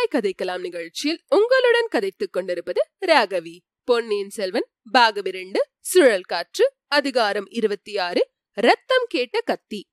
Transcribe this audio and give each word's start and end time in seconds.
கதையாய் 0.00 0.14
கதைக்கலாம் 0.14 0.60
நிகழ்ச்சியில் 0.60 1.20
உங்களுடன் 1.28 1.88
கதைத்துக் 1.92 2.32
கொண்டிருப்பது 2.32 2.88
ராகவி. 3.06 3.58
பொன்னியின் 3.84 4.30
செல்வன் 4.30 4.66
பாகம் 4.90 5.24
இரண்டு 5.24 5.68
சுழல் 5.80 6.22
காற்று 6.22 6.72
அதிகாரம் 6.86 7.46
இருபத்தி 7.48 7.98
ஆறு 7.98 8.30
ரத்தம் 8.52 9.04
கேட்ட 9.08 9.40
கத்தி. 9.40 9.88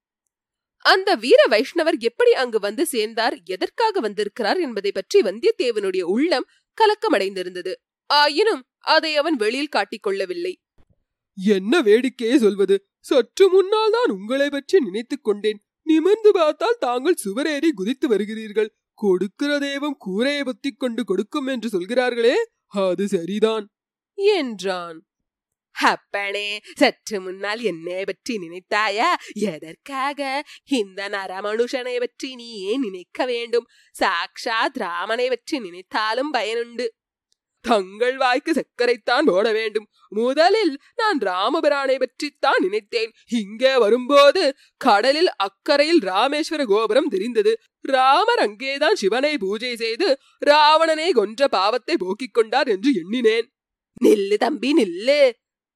அந்த 0.77 1.15
வீர 1.15 1.43
வைஷ்ணவர் 1.49 1.99
எப்படி 1.99 2.33
அங்கு 2.33 2.59
வந்து 2.59 2.85
சேர்ந்தார் 2.85 3.37
எதற்காக 3.45 3.99
வந்திருக்கிறார் 3.99 4.59
என்பதை 4.59 4.91
பற்றி 4.91 5.21
வந்தியத்தேவனுடைய 5.21 6.01
உள்ளம் 6.01 6.47
கலக்கமடைந்திருந்தது. 6.81 7.73
ஆயினும் 8.05 8.65
அதை 8.79 9.15
அவன் 9.15 9.35
வெளியில் 9.35 9.67
காட்டிக் 9.67 10.03
கொள்ளவில்லை 10.03 10.61
என்ன 11.45 11.81
வேடிக்கையே 11.81 12.37
சொல்வது? 12.37 12.87
சற்று 12.99 13.49
முன்னால் 13.49 13.91
தான் 13.91 14.09
உங்களை 14.09 14.49
பற்றி 14.49 14.79
நினைத்துக் 14.79 15.23
கொண்டேன். 15.23 15.65
நிமிர்ந்து 15.83 16.31
பார்த்தால் 16.33 16.77
தாங்கள் 16.79 17.15
சுவரேறி 17.25 17.69
குதித்து 17.75 18.07
வருகிறீர்கள். 18.07 18.76
கொடுக்கிற 18.97 19.51
தெய்வம் 19.59 19.97
கூரையை 19.97 20.43
பத்தி 20.43 20.69
கொண்டு 20.71 21.03
கொடுக்கும் 21.03 21.49
என்று 21.53 21.69
சொல்கிறார்களே 21.69 22.37
அது 22.85 23.03
சரிதான் 23.07 23.65
என்றான். 24.17 24.97
அப்பனே 25.75 26.47
சற்று 26.75 27.17
முன்னால் 27.21 27.61
என்னை 27.61 28.03
பற்றி 28.05 28.33
நினைத்தாயா? 28.43 29.09
எதற்காக? 29.49 30.19
இந்த 30.79 31.09
நரமனுஷனை 31.09 31.95
பற்றி 31.99 32.29
நீ 32.35 32.47
ஏன் 32.69 32.79
நினைக்க 32.79 33.25
வேண்டும். 33.25 33.67
சாக்ஷாத் 33.95 34.79
ராமனை 34.83 35.27
பற்றி 35.29 35.57
நினைத்தாலும் 35.59 36.31
பயனுண்டு. 36.33 36.87
தங்கள் 37.67 38.17
வாய்க்கு 38.17 38.51
சர்க்கரைத்தான் 38.51 39.25
போட 39.25 39.51
வேண்டும். 39.51 39.87
முதலில் 40.09 40.73
நான் 40.95 41.19
ராமபிரானை 41.19 41.95
பற்றித்தான் 41.99 42.61
நினைத்தேன். 42.61 43.11
இங்கே 43.29 43.73
வரும்போது 43.77 44.43
கடலில் 44.77 45.29
அக்கறையில் 45.37 46.01
ராமேஸ்வர 46.03 46.63
கோபுரம் 46.65 47.09
தெரிந்தது. 47.09 47.53
ராமர் 47.81 48.39
அங்கேதான் 48.39 48.95
சிவனை 48.95 49.37
பூஜை 49.37 49.75
செய்து 49.75 50.17
ராவணனை 50.45 51.09
கொன்ற 51.11 51.47
பாவத்தை 51.47 51.97
போக்கிக் 51.97 52.33
கொண்டார் 52.33 52.67
என்று 52.67 52.91
எண்ணினேன். 52.93 53.47
நில்லு 54.03 54.37
தம்பி 54.37 54.71
நில்லு. 54.73 55.21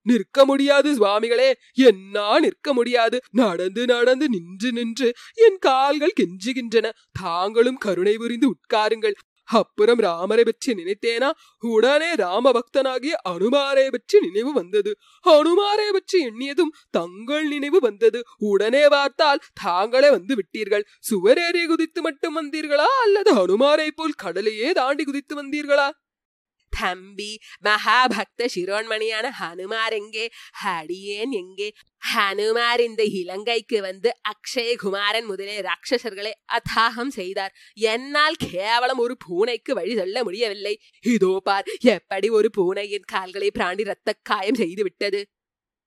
நிற்க 0.06 0.45
முடியாது 0.45 0.89
சுவாமிகளே. 0.95 1.50
என்னா 1.73 2.39
நிற்க 2.39 2.73
முடியாது. 2.73 3.17
நடந்து 3.31 3.86
நடந்து 3.86 4.25
நின்று 4.30 4.69
நின்று 4.72 5.08
என் 5.34 5.58
கால்கள் 5.58 6.17
கெஞ்சுகின்றன. 6.19 6.92
தாங்களும் 7.22 7.78
கருணை 7.78 8.16
புரிந்து 8.17 8.47
உட்காருங்கள். 8.50 9.14
அப்புறம் 9.54 9.98
ராமரை 9.98 10.44
பற்றி 10.44 10.74
நினைத்தேனா? 10.74 11.32
உடனே 11.60 12.14
ராம 12.14 12.52
பக்தனாகிய 12.52 13.14
அனுமாரை 13.30 13.88
பற்றி 13.92 14.20
நினைவு 14.20 14.54
வந்தது. 14.54 14.92
அனுமாரை 15.26 15.88
பற்றி 15.92 16.26
எண்ணியதும் 16.26 16.74
தங்கள் 16.90 17.48
நினைவு 17.48 17.80
வந்தது. 17.80 18.22
உடனே 18.38 18.88
பார்த்தால் 18.88 19.44
தாங்களே 19.54 20.10
வந்து 20.10 20.36
விட்டீர்கள். 20.36 20.86
சுவரேறி 21.12 21.66
குதித்து 21.68 22.02
மட்டும் 22.02 22.36
வந்தீர்களா? 22.36 22.88
அல்லது 23.04 23.34
அனுமாரை 23.34 23.90
போல் 23.96 24.12
கடலையே 24.12 24.72
தாண்டி 24.72 25.04
குதித்து 25.04 25.36
வந்தீர்களா? 25.44 25.90
தம்பி 26.82 27.32
மகாபக்த 27.66 28.50
சிரோன்மணியான 28.54 29.30
ஹனுமார் 29.40 29.96
எங்கே 29.98 30.26
ஹடியேன் 30.62 31.34
எங்கே 31.40 31.68
ஹனுமார் 32.04 32.82
இந்த 32.82 33.04
இலங்கைக்கு 33.16 33.80
வந்து 33.82 34.10
அக்ஷயகுமாரன் 34.32 35.28
முதலே 35.28 35.58
ராட்சசர்களை 35.62 36.32
அத்தாகம் 36.58 37.12
செய்தார் 37.12 37.54
என்னால் 37.88 38.38
கேவலம் 38.46 39.02
ஒரு 39.02 39.16
பூனைக்கு 39.26 39.74
வழி 39.74 39.94
சொல்ல 39.96 40.24
முடியவில்லை 40.24 40.74
இதோ 41.06 41.34
பார் 41.44 41.70
எப்படி 41.92 42.30
ஒரு 42.32 42.50
பூனையின் 42.52 43.08
கால்களை 43.14 43.52
பிராண்டி 43.54 43.84
ரத்த 43.84 44.18
காயம் 44.24 44.56
செய்து 44.56 44.84
விட்டது 44.84 45.22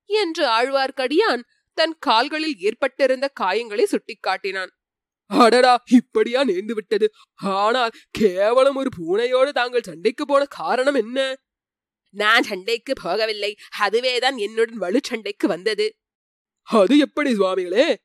என்று 0.09 0.43
ஆழ்வார்க்கடியான் 0.57 1.43
தன் 1.77 1.95
கால்களில் 1.99 2.57
ஏற்பட்டிருந்த 2.61 3.27
காயங்களை 3.39 3.85
சுட்டிக்காட்டினான் 3.87 4.71
அடடா 5.25 5.83
இப்படியா 5.91 6.43
நேர்ந்து 6.43 6.71
விட்டது. 6.71 7.07
ஆனால் 7.33 7.91
கேவலம் 8.11 8.75
ஒரு 8.75 8.89
பூனையோடு 8.99 9.49
தாங்கள் 9.49 9.81
சண்டைக்கு 9.81 10.25
போன 10.25 10.45
காரணம் 10.45 10.93
என்ன? 10.93 11.35
நான் 12.09 12.43
சண்டைக்கு 12.43 12.93
போகவில்லை. 13.03 13.55
அதுவேதான் 13.79 14.37
என்னுடன் 14.37 14.77
வலு 14.77 14.99
சண்டைக்கு 15.03 15.47
வந்தது. 15.47 15.95
அது 16.61 16.97
எப்படி 16.97 17.33
சுவாமிகளே? 17.33 17.97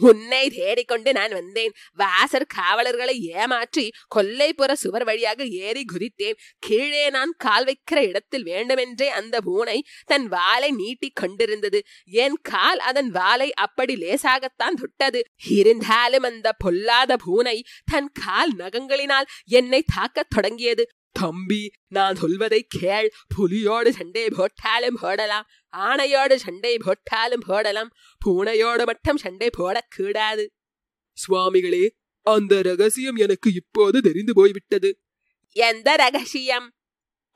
உன்னை 0.00 0.50
தேடிக்கொண்டு 0.50 1.12
நான் 1.12 1.30
வந்தேன். 1.30 1.72
வாசர் 1.92 2.46
காவலர்களை 2.46 3.20
ஏமாற்றி 3.20 3.92
கொல்லைப்புற 4.14 4.72
சுவர் 4.72 5.04
வழியாக 5.04 5.44
ஏறி 5.44 5.84
குதித்தேன். 5.92 6.36
கீழே 6.58 7.10
நான் 7.10 7.34
கால் 7.38 7.64
வைக்கிற 7.64 7.96
இடத்தில் 7.96 8.42
வேண்டுமென்றே 8.42 9.08
அந்த 9.08 9.40
பூனை 9.40 9.84
தன் 10.06 10.28
வாளை 10.28 10.70
நீட்டிக் 10.70 11.16
கொண்டிருந்தது. 11.16 11.82
என் 12.04 12.38
கால் 12.42 12.78
அதன் 12.78 13.10
வாளை 13.10 13.54
அப்படி 13.54 13.94
லேசாகத்தான் 13.94 14.76
தொட்டது. 14.80 15.24
இருந்தாலும் 15.48 16.22
அந்த 16.22 16.52
பொல்லாத 16.52 17.16
பூனை 17.16 17.64
தன் 17.84 18.10
கால் 18.24 18.56
நகங்களினால் 18.56 19.24
என்னை 19.44 19.84
தாக்கத் 19.94 20.30
தொடங்கியது. 20.30 20.88
தம்பி 21.20 21.62
நான் 21.88 22.14
சொல்வதை 22.14 22.60
கேள். 22.68 23.08
புலியோடு 23.34 23.90
சண்டை 23.92 24.24
போட்டாலும் 24.28 24.98
போடலாம். 25.00 25.46
ஆணையோடு 25.76 26.34
சண்டை 26.34 26.74
போட்டாலும் 26.78 27.44
போடலாம். 27.46 27.90
பூனையோடு 28.22 28.84
மட்டும் 28.84 29.16
சண்டை 29.16 29.48
போடக்கூடாது. 29.58 30.44
சுவாமிகளே 31.18 31.84
அந்த 32.26 32.54
ரகசியம் 32.62 33.16
எனக்கு 33.16 33.50
இப்போது 33.54 33.98
தெரிந்து 34.00 34.32
போய்விட்டது. 34.34 34.90
எந்த 35.56 35.96
ரகசியம்? 35.96 36.66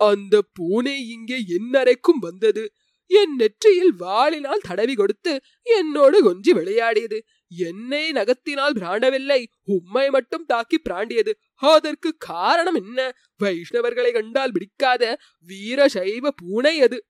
அந்த 0.00 0.36
பூனை 0.52 0.96
இங்கே 1.08 1.38
என்னறைக்கும் 1.58 2.20
வந்தது. 2.20 2.64
என் 3.06 3.34
நெற்றியில் 3.34 3.94
வாளினால் 3.94 4.66
தடவி 4.68 4.94
கொடுத்து 4.94 5.32
என்னோடு 5.76 6.18
கொஞ்சி 6.26 6.50
விளையாடியது. 6.50 7.18
என்னை 7.56 8.12
நகத்தினால் 8.12 8.72
பிராண்டவில்லை. 8.72 9.46
உம்மை 9.64 10.10
மட்டும் 10.10 10.44
தாக்கி 10.44 10.78
பிராண்டியது. 10.78 11.38
அதற்கு 11.54 12.14
காரணம் 12.18 12.74
என்ன? 12.74 13.12
வைஷ்ணவர்களை 13.44 14.12
கண்டால் 14.12 14.52
பிடிக்காத 14.52 15.18
வீர 15.46 15.88
சைவ 15.88 16.30
பூனை 16.30 16.82
அது. 16.82 17.06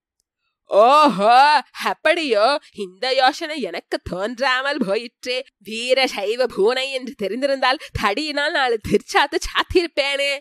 ஓஹோ 0.67 1.63
அப்படியோ. 1.85 2.59
இந்த 2.73 3.15
யோசனை 3.15 3.61
எனக்கு 3.61 4.01
தோன்றாமல் 4.03 4.79
போயிற்றே. 4.87 5.45
வீர 5.59 6.07
சைவ 6.07 6.47
பூனை 6.47 6.93
என்று 6.93 7.15
தெரிந்திருந்தால் 7.23 7.79
தடியினால் 8.03 8.51
நாலு 8.51 8.81
திருச்சாத்து 8.89 9.37
சாத்தியிருப்பேனே. 9.49 10.39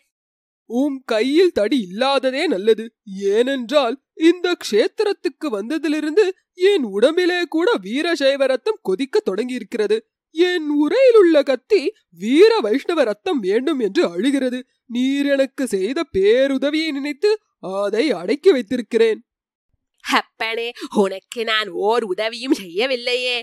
உம் 0.79 0.97
கையில் 1.05 1.51
தடி 1.51 1.77
இல்லாததே 1.87 2.43
நல்லது. 2.47 2.85
ஏனென்றால் 3.31 3.95
இந்த 4.13 4.47
க்ஷேத்திரத்துக்கு 4.63 5.47
வந்ததிலிருந்து 5.51 6.25
என் 6.53 6.83
உடம்பிலே 6.83 7.39
கூட 7.49 7.69
வீர 7.81 8.15
சைவ 8.15 8.45
ரத்தம் 8.45 8.79
கொதிக்க 8.81 9.21
தொடங்கியிருக்கிறது. 9.29 9.97
என் 10.35 10.67
உரையில் 10.69 11.15
உள்ள 11.15 11.37
கத்தி 11.43 11.81
வீர 12.17 12.59
வைஷ்ணவ 12.59 13.03
ரத்தம் 13.03 13.39
வேண்டும் 13.39 13.79
என்று 13.79 14.03
அழுகிறது. 14.09 14.59
நீர் 14.85 15.25
எனக்கு 15.25 15.67
செய்த 15.67 15.99
பேருதவியை 16.13 16.91
நினைத்து 16.91 17.31
அதை 17.59 18.11
அடக்கி 18.11 18.51
வைத்திருக்கிறேன். 18.51 19.19
அப்பனே 20.03 20.71
உனக்கு 20.95 21.43
நான் 21.43 21.69
ஓர் 21.69 22.03
உதவியும் 22.03 22.53
செய்யவில்லையே. 22.53 23.37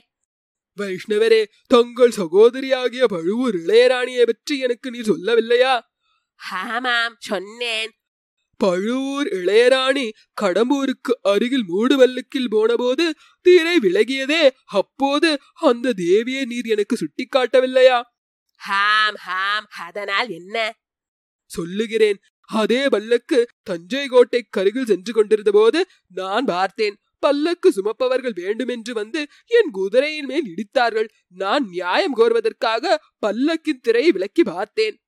வைஷ்ணவரே 0.78 1.43
தங்கள் 1.67 2.17
சகோதரியாகிய 2.17 3.05
பழுவூர் 3.05 3.56
இளையராணியை 3.56 4.25
பற்றி 4.27 4.59
எனக்கு 4.59 4.88
நீர் 4.91 5.11
சொல்லவில்லையா? 5.11 5.75
ஆமாம் 6.50 7.16
சொன்னேன். 7.19 7.91
பழுவூர் 8.56 9.26
இளையராணி 9.26 10.10
கடம்பூருக்கு 10.41 11.12
அருகில் 11.22 11.65
மூடுவல்லுக்கில் 11.69 12.50
போனபோது 12.50 13.15
தீரை 13.43 13.76
விலகியதே 13.82 14.50
அப்போது 14.65 15.38
அந்த 15.54 15.93
தேவியை 15.97 16.44
நீர் 16.44 16.66
எனக்கு 16.66 16.97
சுட்டிக்காட்டவில்லையா? 16.97 18.03
ஹாம் 18.56 19.15
ஹாம் 19.15 19.66
அதனால் 19.78 20.28
என்ன? 20.28 20.76
சொல்லுகிறேன். 21.44 22.19
அதே 22.41 22.88
பல்லக்கு 22.88 23.49
தஞ்சை 23.62 24.06
கோட்டை 24.06 24.46
கருகில் 24.50 24.84
சென்று 24.84 25.12
கொண்டிருந்த 25.12 25.50
போது 25.50 25.87
நான் 26.14 26.44
பார்த்தேன். 26.44 26.96
பல்லக்கு 27.19 27.73
சுமப்பவர்கள் 27.73 28.32
வேண்டுமென்று 28.34 28.94
வந்து 28.94 29.26
என் 29.46 29.70
குதிரையின் 29.70 30.25
மேல் 30.25 30.55
இடித்தார்கள். 30.55 31.08
நான் 31.29 31.69
நியாயம் 31.69 32.17
கோருவதற்காக 32.17 32.96
பல்லக்கின் 33.26 33.81
திரையை 33.81 34.12
விலக்கி 34.12 34.43
பார்த்தேன். 34.43 35.00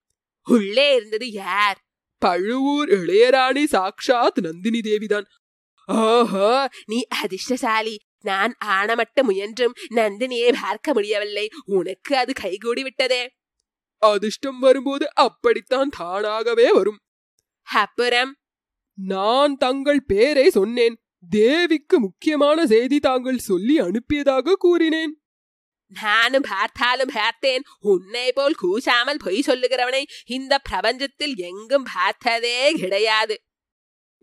உள்ளே 0.45 0.95
இருந்தது 0.95 1.31
யார்? 1.31 1.85
பழுவூர் 2.19 2.89
இளையராணி 2.89 3.65
சாக்ஷாத் 3.65 4.41
நந்தினி 4.41 4.81
தேவிதான். 4.81 5.25
ஓஹோ 5.87 6.69
நீ 6.87 7.07
அதிர்ஷ்டசாலி. 7.07 8.01
நான் 8.21 8.55
ஆணமட்ட 8.59 9.23
முயன்றும் 9.23 9.75
நந்தினியை 9.95 10.55
பார்க்க 10.61 10.93
முடியவில்லை. 10.93 11.49
உனக்கு 11.65 12.17
அது 12.17 12.33
கைகூடி 12.33 12.83
விட்டதே. 12.83 13.31
அதிர்ஷ்டம் 13.99 14.59
வரும்போது 14.59 15.15
அப்படித்தான் 15.15 15.89
தானாகவே 15.89 16.73
வரும். 16.73 16.99
அப்புறம்? 17.63 18.37
நான் 18.95 19.57
தங்கள் 19.57 20.05
பேரை 20.05 20.51
சொன்னேன். 20.51 21.03
தேவிக்கு 21.31 22.01
முக்கியமான 22.01 22.67
செய்தி 22.67 23.01
தாங்கள் 23.01 23.39
சொல்லி 23.39 23.81
அனுப்பியதாக 23.81 24.53
கூறினேன். 24.53 25.20
நானும் 25.91 26.45
பார்த்தாலும் 26.49 27.11
பார்த்தேன். 27.13 27.63
உன்னை 27.81 28.33
போல் 28.33 28.55
கூசாமல் 28.55 29.17
பொய் 29.25 29.43
சொல்லுகிறவனை 29.47 30.05
இந்த 30.27 30.61
பிரபஞ்சத்தில் 30.71 31.37
எங்கும் 31.37 31.87
பார்த்ததே 31.95 32.73
கிடையாது. 32.73 33.43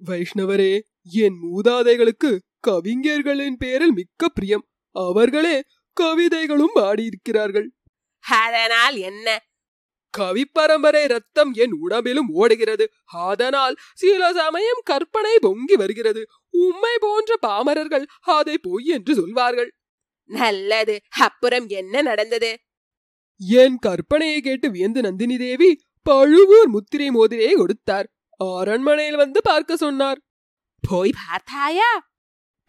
வைஷ்ணவரே 0.06 0.80
என் 1.12 1.38
மூதாதைகளுக்கு 1.44 2.38
கவிஞர்களின் 2.60 3.58
பேரில் 3.58 3.92
மிக்க 3.92 4.30
பிரியம். 4.30 4.70
அவர்களே 4.92 5.64
கவிதைகளும் 5.94 6.76
பாடியிருக்கிறார்கள். 6.76 7.68
அதனால் 8.20 8.96
என்ன? 8.96 9.46
கவி 10.10 10.46
பரம்பரை 10.46 11.06
ரத்தம் 11.06 11.54
என் 11.54 11.72
உடம்பிலும் 11.72 12.30
ஓடுகிறது. 12.30 12.92
அதனால் 13.06 13.76
சில 13.94 14.34
சமயம் 14.34 14.82
கற்பனை 14.84 15.40
பொங்கி 15.40 15.76
வருகிறது. 15.76 16.28
உம்மை 16.50 16.98
போன்ற 17.00 17.36
பாமரர்கள் 17.48 18.06
அதை 18.20 18.58
பொய் 18.58 18.86
என்று 18.86 19.16
சொல்வார்கள். 19.16 19.77
நல்லது. 20.28 20.96
அப்புறம் 21.10 21.68
என்ன 21.68 22.02
நடந்தது? 22.02 22.52
என் 23.40 23.80
கற்பனையை 23.86 24.40
கேட்டு 24.40 24.72
வியந்து 24.72 25.02
நந்தினி 25.02 25.38
தேவி 25.38 25.70
பழுவூர் 26.02 26.70
முத்திரை 26.70 27.10
மோதிரையை 27.10 27.54
கொடுத்தார். 27.54 28.08
அரண்மனையில் 28.40 29.16
வந்து 29.16 29.42
பார்க்க 29.42 29.76
சொன்னார். 29.76 30.20
போய் 30.84 31.12
பார்த்தாயா? 31.28 31.92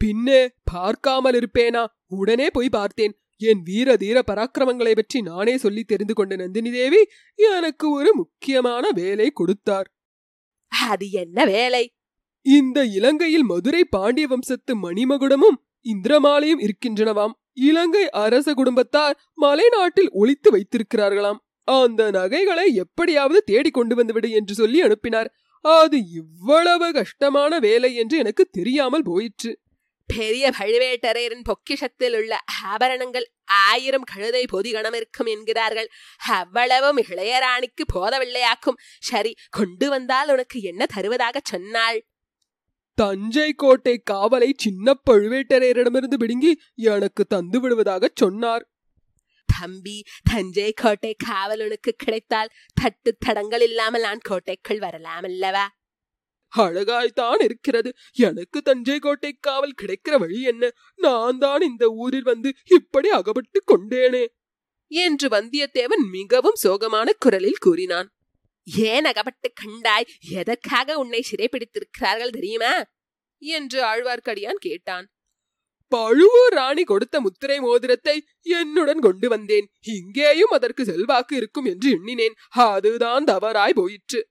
பின்னே 0.00 0.50
பார்க்காமல் 0.64 1.38
இருப்பேனா? 1.38 1.86
உடனே 2.06 2.50
போய் 2.50 2.68
பார்த்தேன். 2.68 3.14
என் 3.40 3.62
வீர 3.62 3.96
தீர 3.96 4.22
பராக்கிரமங்களை 4.26 4.94
பற்றி 4.94 5.18
நானே 5.22 5.58
சொல்லி 5.58 5.82
தெரிந்து 5.84 6.14
கொண்ட 6.14 6.36
நந்தினி 6.36 6.70
தேவி 6.70 7.00
எனக்கு 7.34 7.90
ஒரு 7.90 8.14
முக்கியமான 8.14 8.90
வேலை 8.90 9.30
கொடுத்தார். 9.30 9.88
அது 10.88 11.10
என்ன 11.10 11.44
வேலை? 11.44 11.84
இந்த 12.46 12.84
இலங்கையில் 12.84 13.42
மதுரை 13.42 13.84
பாண்டிய 13.84 14.26
வம்சத்து 14.26 14.72
மணிமகுடமும் 14.82 15.58
இந்திரமாலையும் 15.84 16.64
இருக்கின்றனவாம். 16.66 17.34
இலங்கை 17.58 18.10
அரச 18.10 18.54
குடும்பத்தார் 18.54 19.18
மலைநாட்டில் 19.42 20.10
ஒளித்து 20.12 20.50
வைத்திருக்கிறார்களாம். 20.54 21.40
அந்த 21.68 22.10
நகைகளை 22.10 22.66
எப்படியாவது 22.74 23.40
தேடி 23.42 23.70
கொண்டு 23.70 23.94
வந்துவிடு 23.94 24.30
என்று 24.30 24.54
சொல்லி 24.54 24.80
அனுப்பினார். 24.80 25.30
அது 25.64 25.98
இவ்வளவு 26.12 26.92
கஷ்டமான 26.92 27.58
வேலை 27.58 27.94
என்று 27.94 28.18
எனக்கு 28.18 28.44
தெரியாமல் 28.50 29.02
போயிற்று. 29.02 29.52
பெரிய 30.06 30.50
பழுவேட்டரையரின் 30.58 31.46
பொக்கிஷத்தில் 31.48 32.16
உள்ள 32.16 32.34
ஆபரணங்கள் 32.64 33.26
ஆயிரம் 33.44 34.06
கழுதை 34.12 34.44
பொதிகணம் 34.46 34.94
இருக்கும் 34.94 35.26
என்கிறார்கள். 35.26 35.88
அவ்வளவும் 36.28 36.98
இளையராணிக்கு 36.98 37.84
போதவில்லையாக்கும். 37.94 38.78
சரி 39.00 39.34
கொண்டு 39.50 39.88
வந்தால் 39.88 40.30
உனக்கு 40.30 40.60
என்ன 40.62 40.86
தருவதாக 40.86 41.40
சொன்னாள்? 41.42 41.98
தஞ்சை 42.98 43.52
கோட்டை 43.52 44.02
காவலை 44.10 44.50
சின்ன 44.56 44.94
பழுவேட்டரையரிடமிருந்து 45.10 46.16
பிடுங்கி 46.18 46.60
எனக்கு 46.74 47.24
தந்து 47.24 47.58
விடுவதாகச் 47.60 48.16
சொன்னார். 48.16 48.64
தம்பி 49.58 50.04
தஞ்சை 50.22 50.72
கோட்டை 50.72 51.16
காவலனுக்கு 51.28 51.92
கிடைத்தால் 51.96 52.50
தட்டு 52.74 53.16
தடங்கள் 53.18 53.60
இல்லாமல் 53.60 54.00
நான் 54.00 54.18
கோட்டைக்குள் 54.22 54.78
வரலாம் 54.78 55.22
அல்லவா 55.22 55.66
அழகாய்த்தான் 56.56 57.42
இருக்கிறது. 57.42 57.92
எனக்கு 58.12 58.62
தஞ்சை 58.62 58.98
கோட்டை 58.98 59.32
காவல் 59.40 59.78
கிடைக்கிற 59.82 60.18
வழி 60.18 60.42
என்ன? 60.42 60.70
நான் 60.96 61.38
தான் 61.38 61.60
இந்த 61.60 61.86
ஊரில் 61.88 62.22
வந்து 62.22 62.52
இப்படி 62.64 63.08
அகப்பட்டு 63.08 63.60
கொண்டேனே. 63.64 64.26
என்று 64.90 65.28
வந்தியத்தேவன் 65.28 66.04
மிகவும் 66.10 66.60
சோகமான 66.62 67.10
குரலில் 67.18 67.60
கூறினான். 67.60 68.08
ஏன் 68.76 69.04
அகப்பட்டு 69.04 69.52
கண்டாய்? 69.52 70.08
எதற்காக 70.28 70.98
உன்னை 70.98 71.24
சிறைப்பிடித்திருக்கிறார்கள் 71.30 72.28
தெரியுமா? 72.28 72.84
என்று 73.38 73.84
ஆழ்வார்க்கடியான் 73.84 74.54
கேட்டான். 74.54 75.08
பழுவூர் 75.88 76.52
ராணி 76.52 76.84
கொடுத்த 76.84 77.20
முத்திரை 77.20 77.60
மோதிரத்தை 77.60 78.26
என்னுடன் 78.42 78.98
கொண்டு 78.98 79.28
வந்தேன். 79.28 79.70
இங்கேயும் 79.80 80.50
அதற்கு 80.50 80.84
செல்வாக்கு 80.84 81.36
இருக்கும் 81.36 81.64
என்று 81.64 81.90
எண்ணினேன். 81.90 82.34
அதுதான் 82.48 83.24
தவறாய் 83.24 83.72
போயிற்று. 83.72 84.28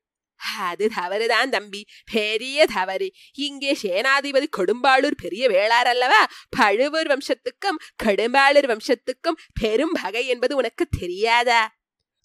அது 0.57 0.89
தவறுதான் 0.95 1.49
தம்பி. 1.49 1.85
பெரிய 2.11 2.65
தவறு. 2.73 3.11
இங்கே 3.33 3.77
சேனாதிபதி 3.81 4.45
கொடும்பாளூர் 4.57 5.11
பெரிய 5.17 5.49
வேளார் 5.49 5.87
அல்லவா? 5.87 6.27
பழுவூர் 6.49 7.07
வம்சத்துக்கும் 7.07 7.77
கடும்பாளூர் 8.03 8.77
வம்சத்துக்கும் 8.77 9.37
பெரும் 9.59 9.91
பகை 10.01 10.27
என்பது 10.27 10.55
உனக்கு 10.55 10.87
தெரியாதா? 10.99 11.76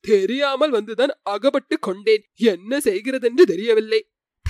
தெரியாமல் 0.03 0.73
வந்துதான் 0.73 1.13
அகப்பட்டு 1.23 1.79
கொண்டேன். 1.79 2.25
என்ன 2.35 2.81
செய்கிறதென்று 2.81 3.45
தெரியவில்லை. 3.45 4.01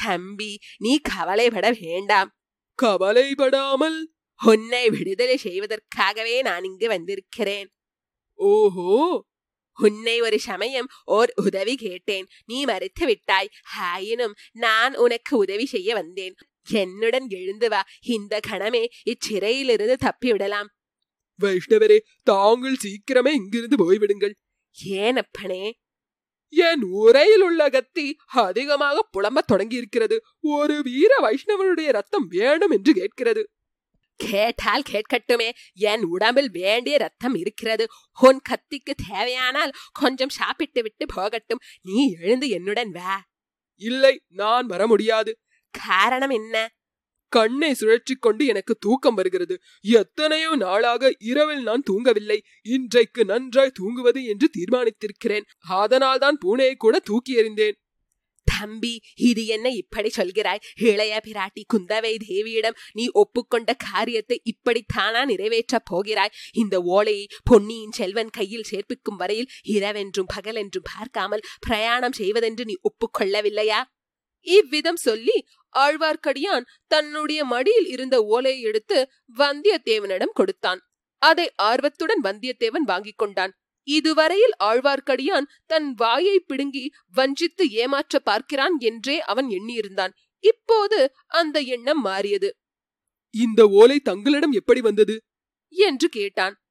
தம்பி 0.04 0.58
நீ 0.78 0.98
கவலைப்பட 1.02 1.76
வேண்டாம். 1.80 2.30
கவலைப்படாமல்? 2.74 3.98
உன்னை 4.44 4.90
விடுதலை 4.90 5.36
செய்வதற்காகவே 5.36 6.42
நான் 6.42 6.64
இங்கு 6.64 6.88
வந்திருக்கிறேன். 6.88 7.68
ஓஹோ! 8.34 9.24
உன்னை 9.78 10.20
ஒரு 10.20 10.38
சமயம் 10.40 10.88
ஓர் 11.04 11.32
உதவி 11.34 11.76
கேட்டேன். 11.76 12.26
நீ 12.44 12.64
மறுத்து 12.64 13.06
விட்டாய். 13.06 13.50
ஆயினும் 13.78 14.34
நான் 14.52 14.96
உனக்கு 14.96 15.36
உதவி 15.36 15.66
செய்ய 15.66 15.94
வந்தேன். 15.94 16.34
என்னுடன் 16.70 17.26
எழுந்து 17.28 17.68
வா. 17.68 17.80
இந்த 18.00 18.40
கணமே 18.46 18.86
இச்சிறையிலிருந்து 19.04 19.94
தப்பி 19.94 20.30
விடலாம் 20.32 20.68
வைஷ்ணவரே 21.40 21.98
தாங்கள் 22.22 22.76
சீக்கிரமே 22.82 23.32
இங்கிருந்து 23.32 23.76
போய்விடுங்கள். 23.76 24.34
ஏன் 24.84 25.16
அப்பனே? 25.16 25.78
என் 26.48 26.82
உரையில் 26.82 27.40
உள்ள 27.40 27.68
கத்தி 27.68 28.16
அதிகமாக 28.26 29.08
புலம்பத் 29.10 29.46
தொடங்கி 29.46 29.76
இருக்கிறது 29.76 30.22
ஒரு 30.40 30.82
வீர 30.82 31.16
வைஷ்ணவனுடைய 31.18 31.92
ரத்தம் 31.92 32.26
வேணும் 32.26 32.70
என்று 32.70 32.92
கேட்கிறது. 32.92 33.50
கேட்டால் 34.16 34.82
கேட்கட்டுமே 34.90 35.50
என் 35.74 36.02
உடம்பில் 36.02 36.50
வேண்டிய 36.50 36.96
ரத்தம் 36.96 37.34
இருக்கிறது. 37.34 37.86
உன் 38.20 38.40
கத்திக்கு 38.48 38.94
தேவையானால் 39.08 39.72
கொஞ்சம் 39.92 40.28
சாப்பிட்டு 40.28 40.82
விட்டு 40.82 41.06
போகட்டும். 41.06 41.58
நீ 41.82 42.16
எழுந்து 42.20 42.48
என்னுடன் 42.48 42.90
வா. 42.90 43.24
இல்லை 43.76 44.22
நான் 44.28 44.66
வர 44.66 44.86
முடியாது. 44.86 45.38
காரணம் 45.70 46.30
என்ன? 46.30 46.74
கண்ணை 47.36 47.70
சுழற்றிக் 47.74 48.24
கொண்டு 48.24 48.42
எனக்கு 48.46 48.74
தூக்கம் 48.80 49.14
வருகிறது. 49.14 49.54
எத்தனையோ 49.80 50.50
நாளாக 50.56 51.12
இரவில் 51.32 51.62
நான் 51.62 51.86
தூங்கவில்லை. 51.90 52.38
இன்றைக்கு 52.68 53.24
நன்றாய் 53.24 53.76
தூங்குவது 53.80 54.22
என்று 54.24 54.48
தீர்மானித்திருக்கிறேன். 54.58 55.46
அதனால்தான் 55.80 56.38
பூனையை 56.44 56.74
கூட 56.76 56.98
தூக்கி 57.10 57.34
எறிந்தேன். 57.42 57.78
தம்பி 58.46 58.92
இது 59.28 59.42
என்ன 59.46 59.66
இப்படி 59.80 60.10
சொல்கிறாய்? 60.16 60.62
இளைய 60.88 61.14
பிராட்டி 61.26 61.62
குந்தவை 61.72 62.12
தேவியிடம் 62.22 62.78
நீ 62.92 63.04
ஒப்புக்கொண்ட 63.20 63.70
காரியத்தை 63.84 64.36
இப்படித்தானா 64.50 65.20
நிறைவேற்றப் 65.24 65.88
போகிறாய்? 65.90 66.34
இந்த 66.52 66.76
ஓலையை 66.94 67.24
பொன்னியின் 67.50 67.96
செல்வன் 67.98 68.34
கையில் 68.38 68.68
சேர்ப்பிக்கும் 68.70 69.20
வரையில் 69.22 69.52
இரவென்றும் 69.68 70.32
பகலென்றும் 70.34 70.88
பார்க்காமல் 70.92 71.46
பிரயாணம் 71.66 72.18
செய்வதென்று 72.20 72.64
நீ 72.64 72.76
ஒப்புக்கொள்ளவில்லையா? 72.90 73.80
இவ்விதம் 74.46 75.00
சொல்லி 75.06 75.36
ஆழ்வார்க்கடியான் 75.78 76.66
தன்னுடைய 76.86 77.44
மடியில் 77.44 77.86
இருந்த 77.86 78.22
ஓலையை 78.22 78.60
எடுத்து 78.60 79.08
வந்தியத்தேவனிடம் 79.38 80.32
கொடுத்தான். 80.32 80.80
அதை 81.18 81.52
ஆர்வத்துடன் 81.56 82.20
வந்தியத்தேவன் 82.22 82.84
வாங்கிக் 82.84 83.18
கொண்டான். 83.18 83.56
இதுவரையில் 83.82 84.52
ஆழ்வார்க்கடியான் 84.64 85.44
தன் 85.66 85.94
வாயை 85.94 86.40
பிடுங்கி 86.40 86.92
வஞ்சித்து 87.12 87.70
ஏமாற்ற 87.70 88.18
பார்க்கிறான் 88.18 88.76
என்றே 88.78 89.22
அவன் 89.22 89.46
எண்ணியிருந்தான். 89.46 90.12
இப்போது 90.38 91.12
அந்த 91.26 91.60
எண்ணம் 91.60 92.00
மாறியது. 92.00 92.56
இந்த 93.30 93.68
ஓலை 93.68 94.00
தங்களிடம் 94.00 94.52
எப்படி 94.52 94.80
வந்தது? 94.80 95.22
என்று 95.68 96.08
கேட்டான். 96.08 96.61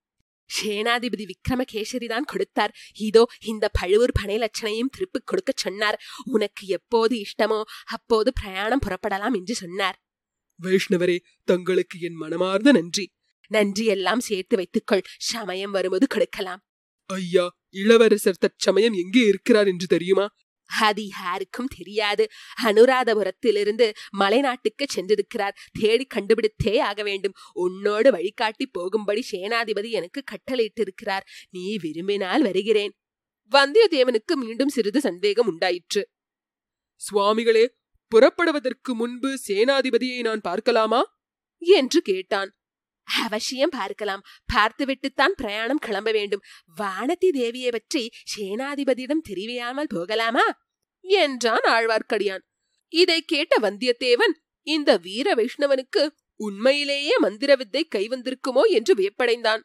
சேனாதிபதி 0.59 1.25
விக்ரமகேசரிதான் 1.31 2.29
கொடுத்தார். 2.31 2.75
இதோ 2.99 3.23
இந்த 3.45 3.69
பழுவூர் 3.79 4.11
பனை 4.11 4.37
லட்சணையும் 4.37 4.91
திருப்பிக் 4.91 5.27
கொடுக்கச் 5.27 5.57
சொன்னார். 5.57 5.99
உனக்கு 6.25 6.67
எப்போது 6.67 7.15
இஷ்டமோ 7.15 7.63
அப்போது 7.85 8.33
பிரயாணம் 8.33 8.83
புறப்படலாம் 8.85 9.33
என்று 9.33 9.55
சொன்னார். 9.55 9.97
வைஷ்ணவரே 10.59 11.17
தங்களுக்கு 11.43 11.99
என் 11.99 12.13
மனமார்ந்த 12.13 12.71
நன்றி. 12.71 13.05
நன்றி 13.47 13.85
எல்லாம் 13.85 14.19
சேர்த்து 14.19 14.55
வைத்துக்கொள். 14.55 15.03
சமயம் 15.17 15.71
வரும்போது 15.71 16.07
கொடுக்கலாம். 16.07 16.61
ஐயா 17.09 17.45
இளவரசர் 17.69 18.39
தற்சமயம் 18.39 18.93
எங்கே 18.93 19.23
இருக்கிறார் 19.27 19.67
என்று 19.67 19.87
தெரியுமா? 19.87 20.25
அது 20.79 21.07
யாருக்கும் 21.07 21.67
தெரியாது. 21.77 22.27
அனுராதபுரத்திலிருந்து 22.63 23.93
மலைநாட்டுக்கு 24.19 24.85
சென்றிருக்கிறார். 24.95 25.55
தேடி 25.71 26.05
கண்டுபிடித்தே 26.05 26.79
ஆக 26.79 27.03
வேண்டும். 27.03 27.33
உன்னோடு 27.53 28.11
வழிகாட்டி 28.11 28.65
போகும்படி 28.65 29.25
சேனாதிபதி 29.31 29.89
எனக்கு 29.89 30.23
கட்டளையிட்டிருக்கிறார். 30.31 31.21
நீ 31.49 31.77
விரும்பினால் 31.77 32.41
வருகிறேன். 32.41 32.95
வந்தியத்தேவனுக்கு 33.51 34.33
மீண்டும் 34.35 34.69
சிறிது 34.69 34.99
சந்தேகம் 34.99 35.47
உண்டாயிற்று. 35.47 36.09
சுவாமிகளே 36.95 37.65
புறப்படுவதற்கு 38.07 38.95
முன்பு 38.95 39.39
சேனாதிபதியை 39.47 40.19
நான் 40.19 40.41
பார்க்கலாமா? 40.41 41.19
என்று 41.57 42.01
கேட்டான். 42.01 42.55
அவசியம் 43.23 43.69
பார்க்கலாம். 43.69 44.21
பார்த்துவிட்டுத்தான் 44.45 45.33
பிரயாணம் 45.35 45.77
கிளம்ப 45.77 46.11
வேண்டும். 46.11 46.41
வானதி 46.81 47.29
தேவியை 47.33 47.71
பற்றி 47.71 48.11
சேனாதிபதியிடம் 48.37 49.21
தெரிவியாமல் 49.21 49.87
போகலாமா? 49.89 50.60
என்றான் 51.01 51.65
ஆழ்வார்க்கடியான். 51.67 52.43
இதை 52.89 53.21
கேட்ட 53.21 53.55
வந்தியத்தேவன் 53.61 54.33
இந்த 54.61 54.97
வீர 54.97 55.35
வைஷ்ணவனுக்கு 55.35 56.07
உண்மையிலேயே 56.35 57.13
மந்திர 57.17 57.55
வித்தை 57.55 57.87
கைவந்திருக்குமோ 57.95 58.63
என்று 58.67 58.93
வியப்படைந்தான். 58.93 59.61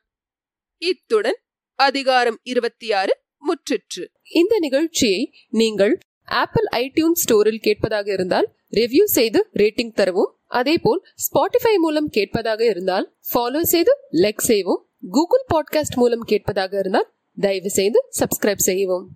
இத்துடன் 0.79 1.39
அதிகாரம் 1.75 2.39
இருபத்தி 2.43 2.93
ஆறு 2.93 3.21
முற்றிற்று. 3.43 4.05
இந்த 4.33 4.59
நிகழ்ச்சியை 4.59 5.35
நீங்கள் 5.49 5.99
ஆப்பிள் 6.25 6.67
ஐடியூன் 6.77 7.17
ஸ்டோரில் 7.25 7.61
கேட்பதாக 7.61 8.13
இருந்தால் 8.13 8.55
ரிவ்யூ 8.71 9.05
செய்து 9.05 9.49
ரேட்டிங் 9.55 9.93
தரவும். 9.93 10.31
அதேபோல் 10.47 11.03
ஸ்பாட்டிஃபை 11.25 11.75
மூலம் 11.75 12.09
கேட்பதாக 12.09 12.65
இருந்தால் 12.65 13.17
ஃபாலோ 13.33 13.61
செய்து 13.61 13.93
லைக் 14.13 14.47
செய்வோம் 14.51 14.83
கூகுள் 15.11 15.45
பாட்காஸ்ட் 15.55 15.97
மூலம் 15.97 16.21
கேட்பதாக 16.21 16.79
இருந்தால் 16.79 17.15
தயவு 17.37 17.71
செய்து 17.71 18.09
சப்ஸ்கிரைப் 18.19 18.67
செய்யவும். 18.69 19.07